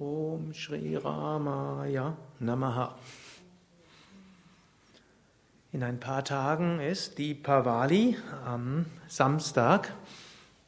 [0.00, 2.94] Om Shri Ramaya Namaha.
[5.74, 8.16] In ein paar Tagen ist die Pavali
[8.46, 9.92] am Samstag.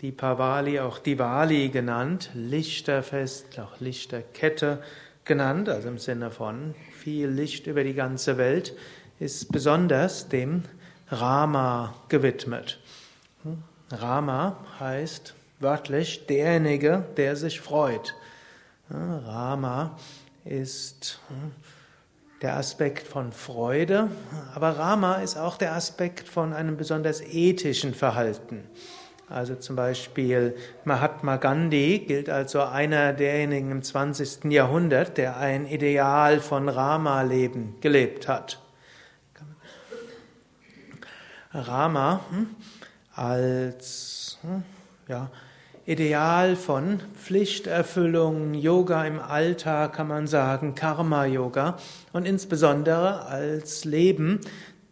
[0.03, 4.83] Die Pavali, auch Diwali genannt, Lichterfest, auch Lichterkette
[5.25, 8.77] genannt, also im Sinne von viel Licht über die ganze Welt,
[9.19, 10.65] ist besonders dem
[11.09, 12.81] Rama gewidmet.
[13.91, 18.15] Rama heißt wörtlich derjenige, der sich freut.
[18.93, 19.97] Rama
[20.45, 21.53] ist hm,
[22.43, 24.11] der Aspekt von Freude,
[24.55, 28.65] aber Rama ist auch der Aspekt von einem besonders ethischen Verhalten.
[29.29, 34.53] Also zum Beispiel Mahatma Gandhi gilt als so einer derjenigen im 20.
[34.53, 38.59] Jahrhundert, der ein Ideal von Rama-Leben gelebt hat.
[41.55, 42.47] Rama hm,
[43.15, 44.63] als hm,
[45.09, 45.31] ja,
[45.85, 51.77] Ideal von Pflichterfüllung, Yoga im Alltag kann man sagen, Karma-Yoga
[52.13, 54.39] und insbesondere als Leben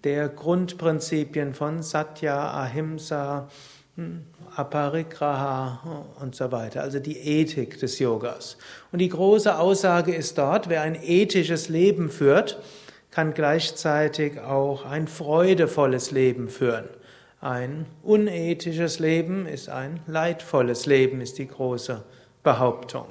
[0.02, 3.48] der Grundprinzipien von Satya, Ahimsa,
[3.94, 4.22] hm,
[4.56, 8.56] Aparigraha und so weiter, also die Ethik des Yogas.
[8.90, 12.58] Und die große Aussage ist dort, wer ein ethisches Leben führt,
[13.12, 16.88] kann gleichzeitig auch ein freudevolles Leben führen.
[17.40, 22.04] Ein unethisches Leben ist ein leidvolles Leben, ist die große
[22.42, 23.06] Behauptung.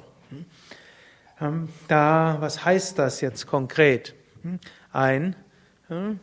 [1.38, 1.68] Hm?
[1.88, 4.14] Da, was heißt das jetzt konkret?
[4.42, 4.60] Hm?
[4.92, 5.34] Ein,
[5.88, 6.20] hm?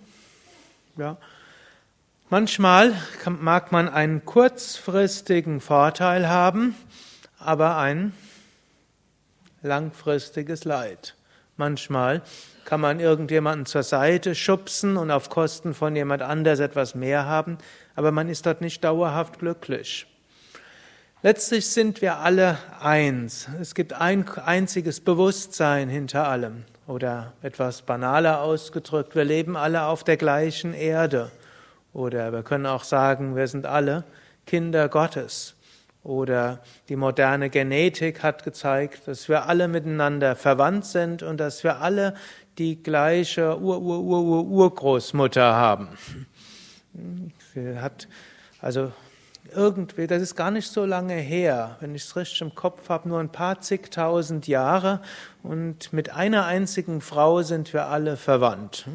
[0.96, 1.18] ja,
[2.30, 2.94] manchmal
[3.26, 6.76] mag man einen kurzfristigen Vorteil haben,
[7.40, 8.14] aber ein
[9.62, 11.17] langfristiges Leid.
[11.58, 12.22] Manchmal
[12.66, 17.58] kann man irgendjemanden zur Seite schubsen und auf Kosten von jemand anders etwas mehr haben,
[17.96, 20.06] aber man ist dort nicht dauerhaft glücklich.
[21.24, 23.48] Letztlich sind wir alle eins.
[23.60, 26.66] Es gibt ein einziges Bewusstsein hinter allem.
[26.86, 31.32] Oder etwas banaler ausgedrückt, wir leben alle auf der gleichen Erde.
[31.92, 34.04] Oder wir können auch sagen, wir sind alle
[34.46, 35.57] Kinder Gottes.
[36.08, 41.82] Oder die moderne Genetik hat gezeigt, dass wir alle miteinander verwandt sind und dass wir
[41.82, 42.14] alle
[42.58, 45.90] die gleiche Ur-Ur-Ur-Urgroßmutter haben.
[47.54, 48.08] Sie hat
[48.62, 48.94] also
[49.54, 53.10] irgendwie, das ist gar nicht so lange her, wenn ich es richtig im Kopf habe,
[53.10, 55.02] nur ein paar zigtausend Jahre
[55.44, 58.88] und mit einer einzigen Frau sind wir alle verwandt.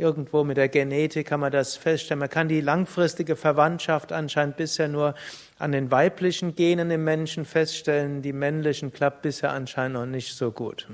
[0.00, 2.20] Irgendwo mit der Genetik kann man das feststellen.
[2.20, 5.16] Man kann die langfristige Verwandtschaft anscheinend bisher nur
[5.58, 8.22] an den weiblichen Genen im Menschen feststellen.
[8.22, 10.86] Die männlichen klappt bisher anscheinend noch nicht so gut.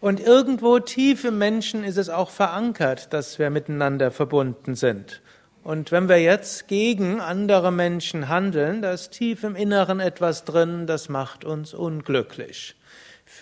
[0.00, 5.20] Und irgendwo tief im Menschen ist es auch verankert, dass wir miteinander verbunden sind.
[5.62, 10.86] Und wenn wir jetzt gegen andere Menschen handeln, da ist tief im Inneren etwas drin,
[10.86, 12.76] das macht uns unglücklich.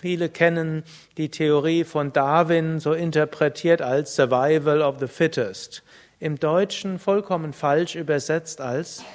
[0.01, 0.83] Viele kennen
[1.15, 5.83] die Theorie von Darwin so interpretiert als Survival of the Fittest.
[6.19, 9.05] Im Deutschen vollkommen falsch übersetzt als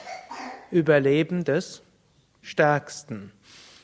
[0.71, 1.83] Überleben des
[2.41, 3.31] Stärksten.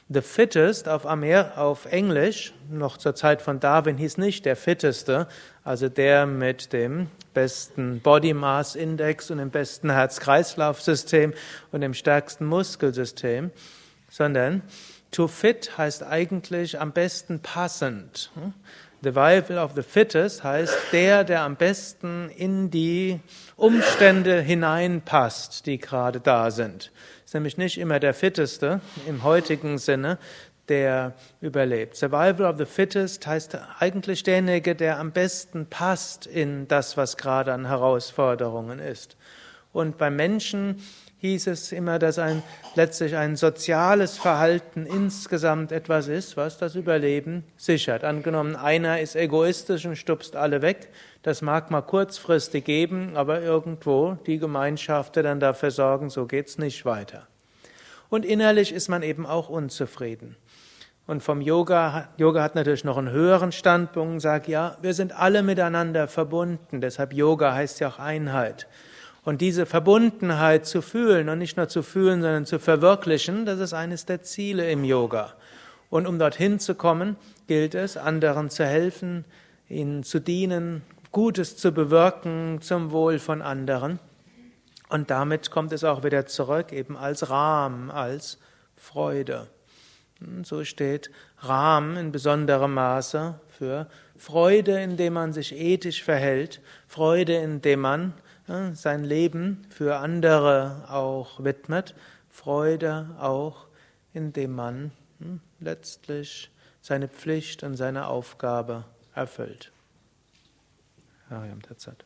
[0.08, 5.28] The fittest auf, Amer auf Englisch, noch zur Zeit von Darwin, hieß nicht der fitteste,
[5.64, 11.34] also der mit dem besten Body Mass Index und dem besten Herz-Kreislauf-System
[11.72, 13.50] und dem stärksten Muskelsystem,
[14.08, 14.62] sondern
[15.10, 18.30] to fit heißt eigentlich am besten passend.
[19.02, 23.20] The Survival of the Fittest heißt der, der am besten in die
[23.56, 26.90] Umstände hineinpasst, die gerade da sind.
[27.24, 30.18] Ist nämlich nicht immer der Fitteste im heutigen Sinne,
[30.68, 31.96] der überlebt.
[31.96, 37.52] Survival of the Fittest heißt eigentlich derjenige, der am besten passt in das, was gerade
[37.52, 39.16] an Herausforderungen ist.
[39.72, 40.82] Und beim Menschen
[41.26, 42.42] hieß es immer, dass ein,
[42.74, 48.04] letztlich ein soziales Verhalten insgesamt etwas ist, was das Überleben sichert.
[48.04, 50.88] Angenommen, einer ist egoistisch und stupst alle weg,
[51.22, 56.84] das mag mal kurzfristig geben, aber irgendwo die Gemeinschaft dann dafür sorgen, so geht's nicht
[56.84, 57.26] weiter.
[58.08, 60.36] Und innerlich ist man eben auch unzufrieden.
[61.06, 65.16] Und vom Yoga, Yoga hat natürlich noch einen höheren Standpunkt und sagt, ja, wir sind
[65.16, 68.66] alle miteinander verbunden, deshalb Yoga heißt ja auch Einheit.
[69.26, 73.72] Und diese Verbundenheit zu fühlen und nicht nur zu fühlen, sondern zu verwirklichen, das ist
[73.72, 75.34] eines der Ziele im Yoga.
[75.90, 77.16] Und um dorthin zu kommen,
[77.48, 79.24] gilt es, anderen zu helfen,
[79.68, 83.98] ihnen zu dienen, Gutes zu bewirken zum Wohl von anderen.
[84.90, 88.38] Und damit kommt es auch wieder zurück, eben als Rahmen, als
[88.76, 89.48] Freude.
[90.20, 97.34] Und so steht Rahmen in besonderem Maße für Freude, indem man sich ethisch verhält, Freude,
[97.34, 98.14] indem man
[98.46, 101.94] sein Leben für andere auch widmet,
[102.30, 103.66] Freude auch,
[104.12, 106.50] indem man hm, letztlich
[106.80, 108.84] seine Pflicht und seine Aufgabe
[109.14, 109.72] erfüllt.
[111.28, 112.04] Ariam Tatsat.